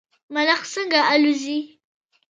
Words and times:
ملخ 0.33 0.61
څنګه 0.73 0.99
الوځي؟ 1.11 1.57